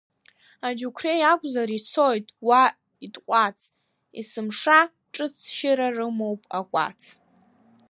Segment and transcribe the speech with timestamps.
[0.67, 2.63] Аџьықәреи акәзар, ицоит уа
[3.05, 3.59] иҭҟәац,
[4.17, 4.79] есымша,
[5.13, 6.99] ҿыц шьыра рымоуп акәац.